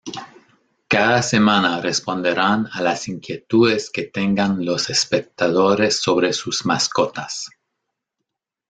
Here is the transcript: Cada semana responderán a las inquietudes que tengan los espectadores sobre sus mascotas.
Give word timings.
Cada 0.87 1.21
semana 1.21 1.79
responderán 1.79 2.67
a 2.73 2.81
las 2.81 3.07
inquietudes 3.07 3.91
que 3.91 4.01
tengan 4.05 4.65
los 4.65 4.89
espectadores 4.89 5.99
sobre 6.01 6.33
sus 6.33 6.65
mascotas. 6.65 7.49